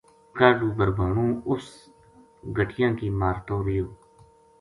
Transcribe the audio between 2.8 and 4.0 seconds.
کی مارتو ریہیو